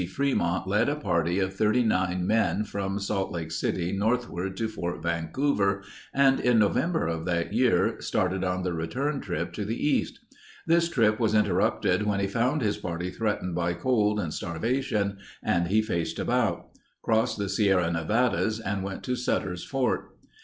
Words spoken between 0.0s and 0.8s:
Fremont